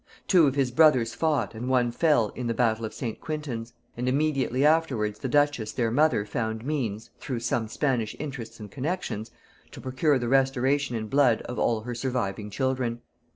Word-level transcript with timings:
Two 0.27 0.47
of 0.47 0.55
his 0.55 0.71
brothers 0.71 1.13
fought, 1.13 1.53
and 1.53 1.69
one 1.69 1.91
fell, 1.91 2.29
in 2.29 2.47
the 2.47 2.55
battle 2.55 2.85
of 2.85 2.91
St. 2.95 3.21
Quintin's; 3.21 3.73
and 3.95 4.09
immediately 4.09 4.65
afterwards 4.65 5.19
the 5.19 5.27
duchess 5.27 5.73
their 5.73 5.91
mother 5.91 6.25
found 6.25 6.65
means, 6.65 7.11
through 7.19 7.39
some 7.41 7.67
Spanish 7.67 8.15
interests 8.17 8.59
and 8.59 8.71
connexions, 8.71 9.29
to 9.69 9.79
procure 9.79 10.17
the 10.17 10.27
restoration 10.27 10.95
in 10.95 11.05
blood 11.05 11.43
of 11.43 11.59
all 11.59 11.81
her 11.81 11.93
surviving 11.93 12.49
children. 12.49 13.01